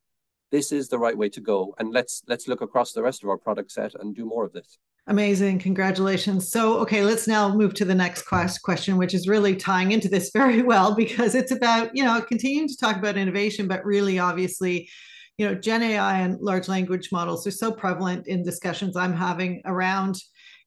this 0.54 0.72
is 0.72 0.88
the 0.88 1.00
right 1.00 1.18
way 1.18 1.30
to 1.30 1.42
go, 1.42 1.74
and 1.80 1.92
let's 1.92 2.22
let's 2.28 2.48
look 2.48 2.62
across 2.62 2.94
the 2.94 3.02
rest 3.02 3.24
of 3.24 3.30
our 3.30 3.40
product 3.40 3.72
set 3.72 3.96
and 3.96 4.16
do 4.16 4.24
more 4.24 4.46
of 4.46 4.54
this. 4.54 4.78
Amazing. 5.08 5.58
Congratulations. 5.60 6.50
So, 6.50 6.78
okay, 6.78 7.04
let's 7.04 7.28
now 7.28 7.54
move 7.54 7.74
to 7.74 7.86
the 7.86 7.96
next 7.96 8.22
quest 8.22 8.62
question, 8.62 8.96
which 8.96 9.16
is 9.16 9.28
really 9.28 9.56
tying 9.56 9.92
into 9.92 10.08
this 10.08 10.30
very 10.34 10.62
well 10.62 10.96
because 10.96 11.34
it's 11.34 11.52
about, 11.52 11.90
you 11.94 12.04
know, 12.04 12.22
continuing 12.22 12.70
to 12.70 12.78
talk 12.78 12.98
about 12.98 13.18
innovation, 13.18 13.68
but 13.68 13.84
really 13.84 14.20
obviously, 14.20 14.88
you 15.38 15.46
know, 15.46 15.56
Gen 15.56 15.82
AI 15.82 16.20
and 16.20 16.40
large 16.40 16.68
language 16.68 17.10
models 17.12 17.46
are 17.48 17.52
so 17.52 17.72
prevalent 17.72 18.28
in 18.28 18.44
discussions 18.44 18.96
I'm 18.96 19.16
having 19.16 19.62
around 19.66 20.16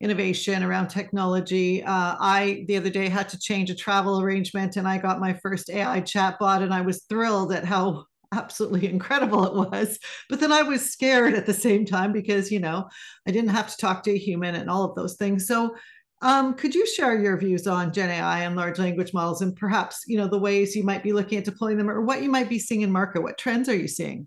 innovation, 0.00 0.62
around 0.64 0.88
technology. 0.88 1.82
Uh, 1.82 2.16
I, 2.18 2.64
the 2.66 2.76
other 2.76 2.90
day, 2.90 3.08
had 3.08 3.28
to 3.30 3.38
change 3.38 3.70
a 3.70 3.74
travel 3.74 4.20
arrangement 4.20 4.76
and 4.76 4.86
I 4.86 4.98
got 4.98 5.20
my 5.20 5.32
first 5.42 5.70
AI 5.70 6.00
chatbot 6.02 6.62
and 6.62 6.74
I 6.74 6.82
was 6.82 7.04
thrilled 7.08 7.52
at 7.52 7.64
how 7.64 8.04
absolutely 8.32 8.88
incredible 8.90 9.44
it 9.44 9.70
was. 9.70 9.98
But 10.28 10.40
then 10.40 10.52
I 10.52 10.62
was 10.62 10.90
scared 10.90 11.34
at 11.34 11.46
the 11.46 11.54
same 11.54 11.84
time 11.84 12.12
because, 12.12 12.50
you 12.50 12.60
know, 12.60 12.88
I 13.26 13.30
didn't 13.30 13.50
have 13.50 13.70
to 13.70 13.76
talk 13.76 14.02
to 14.04 14.12
a 14.12 14.18
human 14.18 14.54
and 14.54 14.70
all 14.70 14.84
of 14.84 14.94
those 14.94 15.16
things. 15.16 15.46
So, 15.46 15.74
um, 16.22 16.54
could 16.54 16.74
you 16.74 16.86
share 16.86 17.20
your 17.20 17.36
views 17.36 17.66
on 17.66 17.92
Gen 17.92 18.08
AI 18.08 18.40
and 18.44 18.56
large 18.56 18.78
language 18.78 19.12
models 19.12 19.42
and 19.42 19.54
perhaps, 19.54 20.02
you 20.06 20.16
know, 20.16 20.26
the 20.26 20.38
ways 20.38 20.74
you 20.74 20.82
might 20.82 21.02
be 21.02 21.12
looking 21.12 21.36
at 21.36 21.44
deploying 21.44 21.76
them 21.76 21.90
or 21.90 22.00
what 22.00 22.22
you 22.22 22.30
might 22.30 22.48
be 22.48 22.58
seeing 22.58 22.80
in 22.80 22.90
market? 22.90 23.22
What 23.22 23.36
trends 23.36 23.68
are 23.68 23.76
you 23.76 23.86
seeing? 23.86 24.26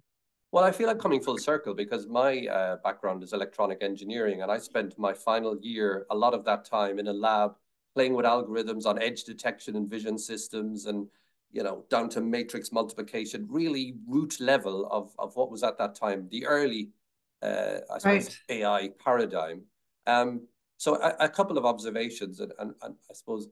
Well, 0.52 0.64
I 0.64 0.72
feel 0.72 0.88
like 0.88 1.00
coming 1.00 1.22
full 1.22 1.38
circle 1.38 1.76
because 1.76 2.08
my 2.08 2.48
uh, 2.48 2.78
background 2.84 3.22
is 3.22 3.34
electronic 3.34 3.84
engineering, 3.84 4.42
and 4.42 4.52
I 4.52 4.58
spent 4.58 4.98
my 4.98 5.14
final 5.14 5.58
year, 5.62 6.08
a 6.10 6.16
lot 6.16 6.34
of 6.34 6.44
that 6.46 6.66
time 6.66 6.98
in 6.98 7.08
a 7.08 7.14
lab, 7.14 7.54
playing 7.94 8.16
with 8.16 8.26
algorithms 8.26 8.88
on 8.88 9.02
edge 9.02 9.26
detection 9.26 9.76
and 9.76 9.90
vision 9.90 10.18
systems 10.18 10.86
and 10.86 11.08
you 11.52 11.64
know, 11.64 11.84
down 11.90 12.10
to 12.10 12.22
matrix 12.22 12.72
multiplication, 12.72 13.48
really 13.50 13.96
root 14.08 14.40
level 14.40 14.88
of, 14.92 15.14
of 15.18 15.36
what 15.36 15.50
was 15.50 15.64
at 15.64 15.78
that 15.78 15.96
time, 15.96 16.28
the 16.30 16.46
early, 16.46 16.90
uh, 17.42 17.80
I 17.92 17.98
suppose, 17.98 18.40
right. 18.50 18.62
AI 18.62 18.90
paradigm. 19.04 19.64
Um, 20.06 20.48
so 20.78 20.96
a, 20.96 21.16
a, 21.22 21.30
couple 21.30 21.58
of 21.58 21.66
observations, 21.66 22.40
and, 22.40 22.54
and, 22.60 22.74
and, 22.84 22.96
I 23.10 23.14
suppose 23.14 23.50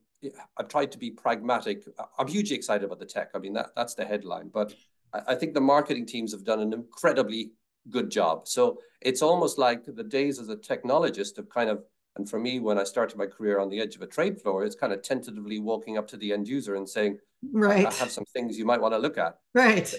I've 0.57 0.69
tried 0.69 0.91
to 0.93 0.97
be 0.97 1.11
pragmatic. 1.11 1.83
I'm 2.17 2.27
hugely 2.27 2.55
excited 2.55 2.85
about 2.85 2.99
the 2.99 3.05
tech. 3.05 3.31
I 3.35 3.39
mean, 3.39 3.53
that, 3.53 3.71
that's 3.75 3.95
the 3.95 4.05
headline, 4.05 4.49
but 4.53 4.73
I, 5.13 5.21
I 5.29 5.35
think 5.35 5.53
the 5.53 5.61
marketing 5.61 6.05
teams 6.05 6.31
have 6.31 6.45
done 6.45 6.61
an 6.61 6.73
incredibly 6.73 7.51
good 7.89 8.09
job. 8.09 8.47
So 8.47 8.79
it's 9.01 9.21
almost 9.21 9.57
like 9.57 9.83
the 9.85 10.03
days 10.03 10.39
as 10.39 10.49
a 10.49 10.55
technologist 10.55 11.37
have 11.37 11.49
kind 11.49 11.69
of 11.69 11.83
and 12.17 12.29
for 12.29 12.39
me, 12.39 12.59
when 12.59 12.79
I 12.79 12.83
started 12.83 13.17
my 13.17 13.27
career 13.27 13.59
on 13.59 13.69
the 13.69 13.79
edge 13.79 13.95
of 13.95 14.01
a 14.01 14.07
trade 14.07 14.41
floor, 14.41 14.65
it's 14.65 14.75
kind 14.75 14.93
of 14.93 15.01
tentatively 15.01 15.59
walking 15.59 15.97
up 15.97 16.07
to 16.09 16.17
the 16.17 16.33
end 16.33 16.47
user 16.47 16.75
and 16.75 16.87
saying, 16.87 17.19
right. 17.51 17.85
I 17.85 17.93
have 17.93 18.11
some 18.11 18.25
things 18.25 18.57
you 18.57 18.65
might 18.65 18.81
want 18.81 18.93
to 18.93 18.97
look 18.97 19.17
at. 19.17 19.39
Right. 19.53 19.93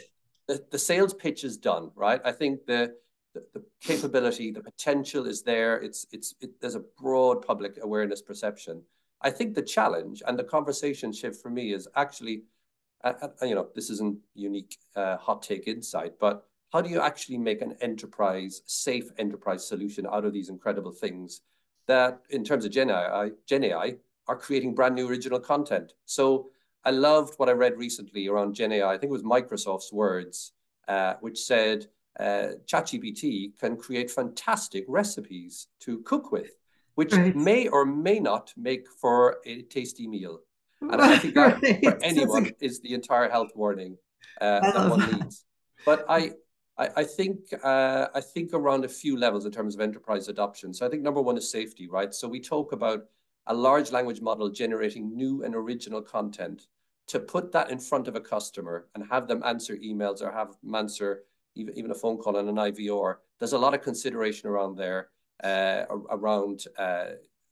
The, 0.48 0.64
the 0.70 0.78
sales 0.78 1.14
pitch 1.14 1.44
is 1.44 1.56
done, 1.56 1.90
right? 1.94 2.20
I 2.24 2.32
think 2.32 2.66
the, 2.66 2.94
the, 3.34 3.44
the 3.54 3.64
capability, 3.80 4.50
the 4.50 4.62
potential 4.62 5.26
is 5.26 5.42
there. 5.42 5.76
It's, 5.76 6.06
it's, 6.12 6.34
it, 6.40 6.60
there's 6.60 6.74
a 6.74 6.84
broad 6.98 7.46
public 7.46 7.78
awareness 7.82 8.22
perception. 8.22 8.82
I 9.20 9.30
think 9.30 9.54
the 9.54 9.62
challenge 9.62 10.22
and 10.26 10.38
the 10.38 10.44
conversation 10.44 11.12
shift 11.12 11.40
for 11.42 11.50
me 11.50 11.72
is 11.72 11.88
actually, 11.96 12.42
uh, 13.04 13.12
uh, 13.22 13.46
you 13.46 13.54
know, 13.54 13.68
this 13.74 13.90
isn't 13.90 14.18
unique 14.34 14.76
uh, 14.96 15.16
hot 15.18 15.42
take 15.42 15.68
insight, 15.68 16.14
but 16.18 16.46
how 16.72 16.80
do 16.80 16.90
you 16.90 17.00
actually 17.00 17.38
make 17.38 17.62
an 17.62 17.76
enterprise, 17.80 18.62
safe 18.66 19.10
enterprise 19.18 19.66
solution 19.66 20.06
out 20.06 20.24
of 20.24 20.32
these 20.32 20.48
incredible 20.48 20.92
things 20.92 21.42
that 21.88 22.20
in 22.30 22.44
terms 22.44 22.64
of 22.64 22.70
Gen 22.70 22.90
AI, 22.90 23.30
Gen 23.46 23.64
AI 23.64 23.96
are 24.28 24.36
creating 24.36 24.74
brand 24.74 24.94
new 24.94 25.08
original 25.08 25.40
content. 25.40 25.94
So 26.04 26.50
I 26.84 26.90
loved 26.90 27.34
what 27.38 27.48
I 27.48 27.52
read 27.52 27.76
recently 27.76 28.28
around 28.28 28.54
Gen 28.54 28.72
AI. 28.72 28.94
I 28.94 28.98
think 28.98 29.10
it 29.10 29.12
was 29.12 29.22
Microsoft's 29.22 29.92
words, 29.92 30.52
uh, 30.86 31.14
which 31.20 31.38
said 31.38 31.86
uh, 32.20 32.52
ChatGPT 32.66 33.58
can 33.58 33.76
create 33.76 34.10
fantastic 34.10 34.84
recipes 34.86 35.68
to 35.80 35.98
cook 36.00 36.30
with, 36.30 36.52
which 36.94 37.12
right. 37.12 37.34
may 37.34 37.68
or 37.68 37.84
may 37.84 38.20
not 38.20 38.52
make 38.56 38.86
for 38.88 39.38
a 39.46 39.62
tasty 39.62 40.06
meal. 40.06 40.40
And 40.80 41.00
I 41.00 41.18
think 41.18 41.34
that 41.34 41.62
right. 41.62 41.84
for 41.84 41.98
anyone 42.02 42.50
is 42.60 42.80
the 42.80 42.94
entire 42.94 43.28
health 43.28 43.50
warning 43.54 43.96
uh, 44.40 44.60
that 44.60 44.90
one 44.90 45.00
that. 45.00 45.12
needs. 45.12 45.44
But 45.84 46.04
I, 46.08 46.32
I, 46.78 46.88
I 46.96 47.04
think 47.04 47.52
uh, 47.62 48.06
I 48.14 48.20
think 48.20 48.52
around 48.52 48.84
a 48.84 48.88
few 48.88 49.16
levels 49.16 49.44
in 49.44 49.52
terms 49.52 49.74
of 49.74 49.80
enterprise 49.80 50.28
adoption. 50.28 50.72
So 50.72 50.86
I 50.86 50.88
think 50.88 51.02
number 51.02 51.20
one 51.20 51.36
is 51.36 51.50
safety, 51.50 51.88
right? 51.88 52.14
So 52.14 52.28
we 52.28 52.40
talk 52.40 52.72
about 52.72 53.04
a 53.46 53.54
large 53.54 53.92
language 53.92 54.20
model 54.20 54.50
generating 54.50 55.14
new 55.16 55.42
and 55.42 55.54
original 55.54 56.02
content 56.02 56.66
to 57.08 57.18
put 57.18 57.50
that 57.52 57.70
in 57.70 57.78
front 57.78 58.06
of 58.06 58.14
a 58.14 58.20
customer 58.20 58.86
and 58.94 59.04
have 59.10 59.26
them 59.26 59.42
answer 59.44 59.76
emails 59.76 60.20
or 60.20 60.30
have 60.30 60.54
them 60.62 60.74
answer 60.74 61.22
even, 61.54 61.76
even 61.76 61.90
a 61.90 61.94
phone 61.94 62.18
call 62.18 62.36
on 62.36 62.48
an 62.48 62.56
IVR. 62.56 63.16
There's 63.38 63.54
a 63.54 63.58
lot 63.58 63.74
of 63.74 63.82
consideration 63.82 64.48
around 64.48 64.76
there 64.76 65.08
uh, 65.42 65.84
around 66.10 66.64
uh, 66.78 67.06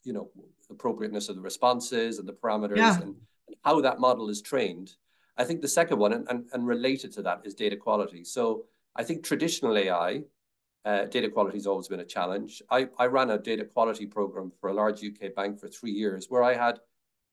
you 0.04 0.12
know 0.12 0.30
appropriateness 0.71 1.28
of 1.28 1.37
the 1.37 1.42
responses 1.42 2.18
and 2.18 2.28
the 2.28 2.33
parameters 2.33 2.76
yeah. 2.76 2.97
and, 2.97 3.14
and 3.47 3.56
how 3.64 3.80
that 3.80 4.00
model 4.00 4.28
is 4.28 4.42
trained. 4.42 4.92
I 5.38 5.45
think 5.45 5.61
the 5.61 5.68
second 5.68 5.99
one, 5.99 6.14
and, 6.14 6.26
and, 6.30 6.47
and 6.52 6.66
related 6.66 7.12
to 7.12 7.23
that, 7.23 7.42
is 7.45 7.54
data 7.54 7.76
quality. 7.76 8.25
So 8.25 8.64
I 8.96 9.04
think 9.04 9.22
traditional 9.22 9.76
AI, 9.76 10.22
uh, 10.86 11.04
data 11.04 11.28
quality 11.28 11.58
has 11.58 11.66
always 11.66 11.88
been 11.88 12.00
a 12.00 12.04
challenge. 12.04 12.62
I, 12.70 12.88
I 12.98 13.06
ran 13.06 13.30
a 13.30 13.38
data 13.38 13.64
quality 13.64 14.06
program 14.06 14.52
for 14.60 14.70
a 14.70 14.74
large 14.74 15.04
UK 15.04 15.34
bank 15.34 15.60
for 15.60 15.68
three 15.68 15.90
years 15.90 16.26
where 16.28 16.42
I 16.42 16.54
had 16.54 16.78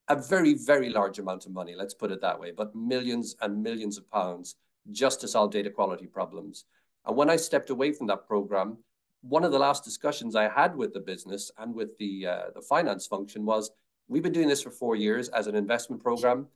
a 0.10 0.16
very, 0.16 0.56
very 0.56 0.90
large 0.90 1.20
amount 1.20 1.46
of 1.46 1.54
money, 1.54 1.74
let's 1.76 1.94
put 1.94 2.12
it 2.12 2.20
that 2.22 2.38
way, 2.38 2.52
but 2.52 2.76
millions 2.76 3.36
and 3.42 3.64
millions 3.64 3.98
of 3.98 4.10
pounds 4.12 4.56
just 4.92 5.22
to 5.22 5.28
solve 5.28 5.52
data 5.52 5.70
quality 5.70 6.06
problems. 6.06 6.66
And 7.06 7.16
when 7.16 7.30
I 7.30 7.38
stepped 7.38 7.70
away 7.70 7.94
from 7.94 8.08
that 8.08 8.28
program, 8.28 8.78
one 9.22 9.46
of 9.46 9.54
the 9.54 9.60
last 9.60 9.86
discussions 9.86 10.36
I 10.36 10.50
had 10.50 10.76
with 10.76 10.94
the 10.94 11.00
business 11.00 11.50
and 11.58 11.74
with 11.74 11.98
the, 11.98 12.28
uh, 12.28 12.44
the 12.54 12.62
finance 12.62 13.08
function 13.08 13.46
was, 13.46 13.72
we've 14.10 14.24
been 14.24 14.34
doing 14.34 14.50
this 14.50 14.62
for 14.62 14.72
four 14.72 14.98
years 14.98 15.30
as 15.30 15.48
an 15.48 15.56
investment 15.56 16.04
program. 16.04 16.48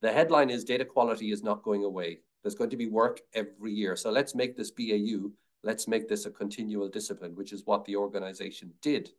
The 0.00 0.12
headline 0.12 0.48
is 0.48 0.64
data 0.64 0.86
quality 0.86 1.32
is 1.32 1.42
not 1.42 1.62
going 1.62 1.84
away. 1.84 2.20
There's 2.42 2.54
going 2.54 2.70
to 2.70 2.76
be 2.76 2.86
work 2.86 3.20
every 3.34 3.72
year. 3.72 3.96
So 3.96 4.10
let's 4.10 4.34
make 4.34 4.56
this 4.56 4.70
BAU. 4.70 5.30
Let's 5.62 5.88
make 5.88 6.08
this 6.08 6.26
a 6.26 6.30
continual 6.30 6.88
discipline, 6.88 7.34
which 7.34 7.52
is 7.52 7.66
what 7.66 7.84
the 7.84 7.96
organization 7.96 8.72
did. 8.80 9.10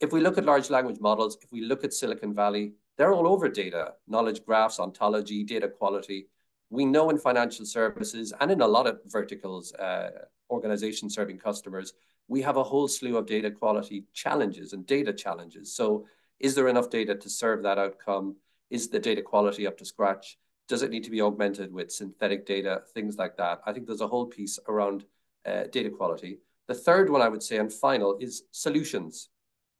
If 0.00 0.12
we 0.12 0.20
look 0.20 0.36
at 0.36 0.44
large 0.44 0.70
language 0.70 1.00
models, 1.00 1.38
if 1.42 1.50
we 1.50 1.62
look 1.62 1.84
at 1.84 1.94
Silicon 1.94 2.34
Valley, 2.34 2.72
they're 2.96 3.12
all 3.12 3.26
over 3.26 3.48
data, 3.48 3.94
knowledge 4.06 4.44
graphs, 4.44 4.78
ontology, 4.78 5.42
data 5.42 5.68
quality. 5.68 6.28
We 6.70 6.84
know 6.84 7.10
in 7.10 7.18
financial 7.18 7.64
services 7.64 8.32
and 8.40 8.50
in 8.50 8.60
a 8.60 8.68
lot 8.68 8.86
of 8.86 9.00
verticals, 9.06 9.72
uh, 9.74 10.10
organizations 10.50 11.14
serving 11.14 11.38
customers, 11.38 11.94
we 12.28 12.42
have 12.42 12.56
a 12.56 12.62
whole 12.62 12.88
slew 12.88 13.16
of 13.16 13.26
data 13.26 13.50
quality 13.50 14.04
challenges 14.12 14.72
and 14.72 14.86
data 14.86 15.12
challenges. 15.12 15.74
So 15.74 16.06
is 16.40 16.54
there 16.54 16.68
enough 16.68 16.90
data 16.90 17.14
to 17.14 17.30
serve 17.30 17.62
that 17.62 17.78
outcome? 17.78 18.36
Is 18.70 18.88
the 18.88 18.98
data 18.98 19.22
quality 19.22 19.66
up 19.66 19.78
to 19.78 19.84
scratch? 19.84 20.38
Does 20.68 20.82
it 20.82 20.90
need 20.90 21.04
to 21.04 21.10
be 21.10 21.20
augmented 21.20 21.72
with 21.72 21.92
synthetic 21.92 22.46
data, 22.46 22.82
things 22.94 23.16
like 23.16 23.36
that? 23.36 23.60
I 23.66 23.72
think 23.72 23.86
there's 23.86 24.00
a 24.00 24.08
whole 24.08 24.26
piece 24.26 24.58
around 24.68 25.04
uh, 25.44 25.64
data 25.70 25.90
quality. 25.90 26.38
The 26.68 26.74
third 26.74 27.10
one 27.10 27.20
I 27.20 27.28
would 27.28 27.42
say, 27.42 27.58
and 27.58 27.72
final, 27.72 28.16
is 28.20 28.44
solutions. 28.50 29.28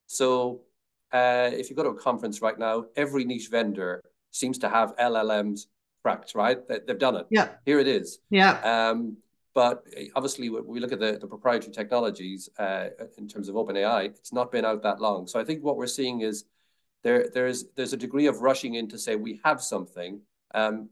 So 0.06 0.60
uh, 1.12 1.50
if 1.52 1.70
you 1.70 1.76
go 1.76 1.84
to 1.84 1.90
a 1.90 1.94
conference 1.94 2.42
right 2.42 2.58
now, 2.58 2.86
every 2.96 3.24
niche 3.24 3.48
vendor 3.48 4.02
seems 4.30 4.58
to 4.58 4.68
have 4.68 4.94
LLMs 4.96 5.66
cracked, 6.02 6.34
right? 6.34 6.58
They've 6.68 6.98
done 6.98 7.16
it. 7.16 7.26
Yeah. 7.30 7.48
Here 7.64 7.78
it 7.78 7.88
is. 7.88 8.18
Yeah. 8.28 8.60
Um, 8.60 9.16
but 9.54 9.86
obviously, 10.16 10.50
when 10.50 10.66
we 10.66 10.80
look 10.80 10.92
at 10.92 10.98
the, 10.98 11.16
the 11.18 11.28
proprietary 11.28 11.72
technologies 11.72 12.48
uh, 12.58 12.88
in 13.16 13.28
terms 13.28 13.48
of 13.48 13.54
OpenAI, 13.54 14.06
it's 14.06 14.32
not 14.32 14.50
been 14.50 14.64
out 14.64 14.82
that 14.82 15.00
long. 15.00 15.28
So 15.28 15.38
I 15.38 15.44
think 15.44 15.62
what 15.62 15.76
we're 15.76 15.86
seeing 15.86 16.22
is 16.22 16.44
there 17.04 17.28
there's 17.32 17.66
there's 17.76 17.92
a 17.92 17.96
degree 17.96 18.26
of 18.26 18.40
rushing 18.40 18.74
in 18.74 18.88
to 18.88 18.98
say 18.98 19.14
we 19.14 19.40
have 19.44 19.62
something, 19.62 20.20
um, 20.54 20.88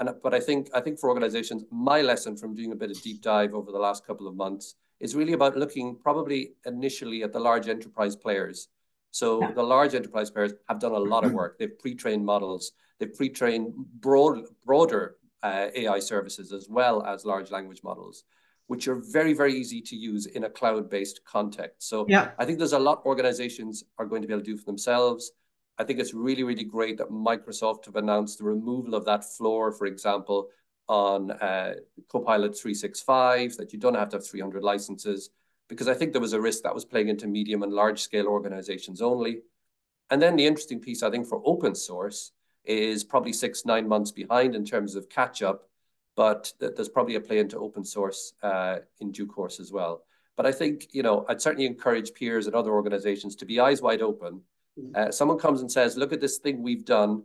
and, 0.00 0.10
but 0.22 0.34
I 0.34 0.40
think 0.40 0.70
I 0.74 0.80
think 0.80 0.98
for 0.98 1.08
organizations, 1.08 1.64
my 1.70 2.00
lesson 2.00 2.36
from 2.36 2.54
doing 2.54 2.72
a 2.72 2.76
bit 2.76 2.90
of 2.90 3.00
deep 3.02 3.22
dive 3.22 3.54
over 3.54 3.72
the 3.72 3.78
last 3.78 4.06
couple 4.06 4.26
of 4.26 4.34
months 4.34 4.76
is 5.00 5.14
really 5.14 5.32
about 5.32 5.56
looking 5.56 5.96
probably 5.96 6.54
initially 6.66 7.22
at 7.22 7.32
the 7.32 7.40
large 7.40 7.68
enterprise 7.68 8.16
players. 8.16 8.68
So 9.10 9.40
yeah. 9.40 9.52
the 9.52 9.62
large 9.62 9.94
enterprise 9.94 10.30
players 10.30 10.52
have 10.68 10.80
done 10.80 10.92
a 10.92 10.98
lot 10.98 11.24
of 11.24 11.32
work. 11.32 11.58
They've 11.58 11.78
pre-trained 11.78 12.24
models. 12.24 12.72
They've 12.98 13.14
pre-trained 13.14 13.72
broad, 14.00 14.44
broader 14.66 15.16
uh, 15.42 15.68
AI 15.74 16.00
services 16.00 16.52
as 16.52 16.68
well 16.68 17.02
as 17.04 17.24
large 17.24 17.50
language 17.50 17.82
models, 17.82 18.24
which 18.66 18.88
are 18.88 18.96
very, 18.96 19.32
very 19.32 19.54
easy 19.54 19.80
to 19.82 19.96
use 19.96 20.26
in 20.26 20.44
a 20.44 20.50
cloud-based 20.50 21.24
context. 21.24 21.88
So 21.88 22.06
yeah. 22.08 22.32
I 22.38 22.44
think 22.44 22.58
there's 22.58 22.72
a 22.72 22.78
lot 22.78 23.02
organizations 23.06 23.84
are 23.98 24.06
going 24.06 24.22
to 24.22 24.28
be 24.28 24.34
able 24.34 24.44
to 24.44 24.50
do 24.50 24.56
for 24.56 24.66
themselves. 24.66 25.32
I 25.78 25.84
think 25.84 26.00
it's 26.00 26.14
really, 26.14 26.42
really 26.42 26.64
great 26.64 26.98
that 26.98 27.10
Microsoft 27.10 27.86
have 27.86 27.96
announced 27.96 28.38
the 28.38 28.44
removal 28.44 28.94
of 28.94 29.04
that 29.04 29.24
floor, 29.24 29.70
for 29.70 29.86
example, 29.86 30.48
on 30.88 31.30
uh, 31.30 31.74
Copilot 32.08 32.58
365, 32.58 33.56
that 33.56 33.72
you 33.72 33.78
don't 33.78 33.94
have 33.94 34.08
to 34.10 34.16
have 34.16 34.26
300 34.26 34.62
licenses. 34.62 35.30
because 35.68 35.86
I 35.86 35.94
think 35.94 36.12
there 36.12 36.20
was 36.20 36.32
a 36.32 36.40
risk 36.40 36.62
that 36.62 36.74
was 36.74 36.86
playing 36.86 37.08
into 37.08 37.26
medium 37.26 37.62
and 37.62 37.72
large 37.72 38.00
scale 38.00 38.26
organizations 38.26 39.02
only. 39.02 39.42
And 40.10 40.20
then 40.20 40.34
the 40.36 40.46
interesting 40.46 40.80
piece, 40.80 41.02
I 41.02 41.10
think, 41.10 41.26
for 41.26 41.42
open 41.44 41.74
source 41.74 42.32
is 42.64 43.04
probably 43.04 43.32
six, 43.32 43.64
nine 43.66 43.86
months 43.86 44.10
behind 44.10 44.54
in 44.54 44.64
terms 44.64 44.94
of 44.94 45.08
catch 45.08 45.42
up, 45.42 45.68
but 46.16 46.52
there's 46.58 46.88
probably 46.88 47.16
a 47.16 47.20
play 47.20 47.38
into 47.38 47.58
open 47.58 47.84
source 47.84 48.32
uh, 48.42 48.78
in 49.00 49.12
due 49.12 49.26
course 49.26 49.60
as 49.60 49.70
well. 49.70 50.04
But 50.36 50.46
I 50.46 50.52
think, 50.52 50.88
you 50.92 51.02
know, 51.02 51.26
I'd 51.28 51.42
certainly 51.42 51.66
encourage 51.66 52.14
peers 52.14 52.46
and 52.46 52.54
other 52.54 52.72
organizations 52.72 53.36
to 53.36 53.44
be 53.44 53.60
eyes 53.60 53.82
wide 53.82 54.02
open. 54.02 54.42
Uh, 54.94 55.10
someone 55.10 55.38
comes 55.38 55.60
and 55.60 55.70
says, 55.70 55.96
look 55.96 56.12
at 56.12 56.20
this 56.20 56.38
thing 56.38 56.62
we've 56.62 56.84
done. 56.84 57.22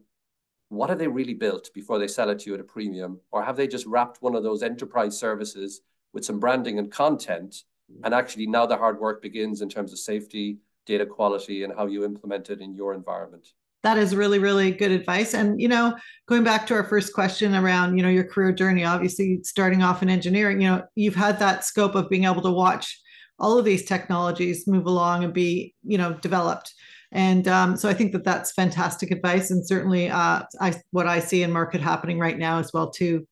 What 0.69 0.89
have 0.89 0.99
they 0.99 1.07
really 1.07 1.33
built 1.33 1.69
before 1.73 1.99
they 1.99 2.07
sell 2.07 2.29
it 2.29 2.39
to 2.39 2.49
you 2.49 2.55
at 2.55 2.59
a 2.59 2.63
premium? 2.63 3.19
Or 3.31 3.43
have 3.43 3.55
they 3.55 3.67
just 3.67 3.85
wrapped 3.85 4.21
one 4.21 4.35
of 4.35 4.43
those 4.43 4.63
enterprise 4.63 5.17
services 5.17 5.81
with 6.13 6.25
some 6.25 6.39
branding 6.39 6.79
and 6.79 6.91
content? 6.91 7.63
And 8.03 8.13
actually 8.13 8.47
now 8.47 8.65
the 8.65 8.77
hard 8.77 8.99
work 8.99 9.21
begins 9.21 9.61
in 9.61 9.69
terms 9.69 9.91
of 9.91 9.99
safety, 9.99 10.57
data 10.85 11.05
quality, 11.05 11.63
and 11.63 11.73
how 11.75 11.85
you 11.85 12.03
implement 12.03 12.49
it 12.49 12.61
in 12.61 12.73
your 12.73 12.93
environment 12.93 13.47
that 13.83 13.97
is 13.97 14.15
really 14.15 14.39
really 14.39 14.71
good 14.71 14.91
advice 14.91 15.33
and 15.33 15.61
you 15.61 15.67
know 15.67 15.95
going 16.25 16.43
back 16.43 16.65
to 16.65 16.73
our 16.73 16.85
first 16.85 17.13
question 17.13 17.53
around 17.53 17.95
you 17.95 18.01
know 18.01 18.09
your 18.09 18.23
career 18.23 18.51
journey 18.51 18.83
obviously 18.83 19.39
starting 19.43 19.83
off 19.83 20.01
in 20.01 20.09
engineering 20.09 20.59
you 20.59 20.67
know 20.67 20.81
you've 20.95 21.15
had 21.15 21.37
that 21.37 21.63
scope 21.63 21.93
of 21.93 22.09
being 22.09 22.23
able 22.23 22.41
to 22.41 22.51
watch 22.51 22.99
all 23.39 23.57
of 23.57 23.65
these 23.65 23.85
technologies 23.85 24.67
move 24.67 24.85
along 24.85 25.23
and 25.23 25.33
be 25.33 25.75
you 25.83 25.97
know 25.97 26.13
developed 26.13 26.73
and 27.13 27.47
um, 27.47 27.77
so 27.77 27.87
i 27.87 27.93
think 27.93 28.11
that 28.11 28.23
that's 28.23 28.51
fantastic 28.51 29.11
advice 29.11 29.49
and 29.51 29.65
certainly 29.65 30.09
uh, 30.09 30.43
I, 30.59 30.81
what 30.91 31.07
i 31.07 31.19
see 31.19 31.43
in 31.43 31.51
market 31.51 31.81
happening 31.81 32.19
right 32.19 32.37
now 32.37 32.59
as 32.59 32.71
well 32.73 32.89
too 32.89 33.25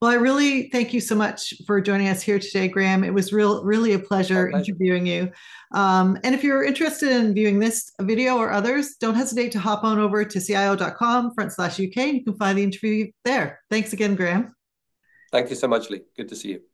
well, 0.00 0.10
I 0.10 0.14
really 0.14 0.70
thank 0.70 0.94
you 0.94 1.00
so 1.00 1.14
much 1.14 1.52
for 1.66 1.78
joining 1.78 2.08
us 2.08 2.22
here 2.22 2.38
today, 2.38 2.68
Graham. 2.68 3.04
It 3.04 3.12
was 3.12 3.34
real, 3.34 3.62
really 3.62 3.92
a 3.92 3.98
pleasure 3.98 4.48
interviewing 4.48 5.04
you. 5.04 5.30
Um, 5.72 6.18
and 6.24 6.34
if 6.34 6.42
you're 6.42 6.64
interested 6.64 7.10
in 7.10 7.34
viewing 7.34 7.58
this 7.58 7.92
video 8.00 8.38
or 8.38 8.50
others, 8.50 8.96
don't 8.98 9.14
hesitate 9.14 9.52
to 9.52 9.58
hop 9.58 9.84
on 9.84 9.98
over 9.98 10.24
to 10.24 10.40
cio.com 10.40 11.34
front 11.34 11.52
slash 11.52 11.78
UK 11.78 11.96
and 11.98 12.16
you 12.16 12.24
can 12.24 12.34
find 12.34 12.56
the 12.56 12.62
interview 12.62 13.10
there. 13.26 13.60
Thanks 13.68 13.92
again, 13.92 14.14
Graham. 14.14 14.54
Thank 15.32 15.50
you 15.50 15.56
so 15.56 15.68
much, 15.68 15.90
Lee. 15.90 16.00
Good 16.16 16.28
to 16.30 16.36
see 16.36 16.52
you. 16.52 16.69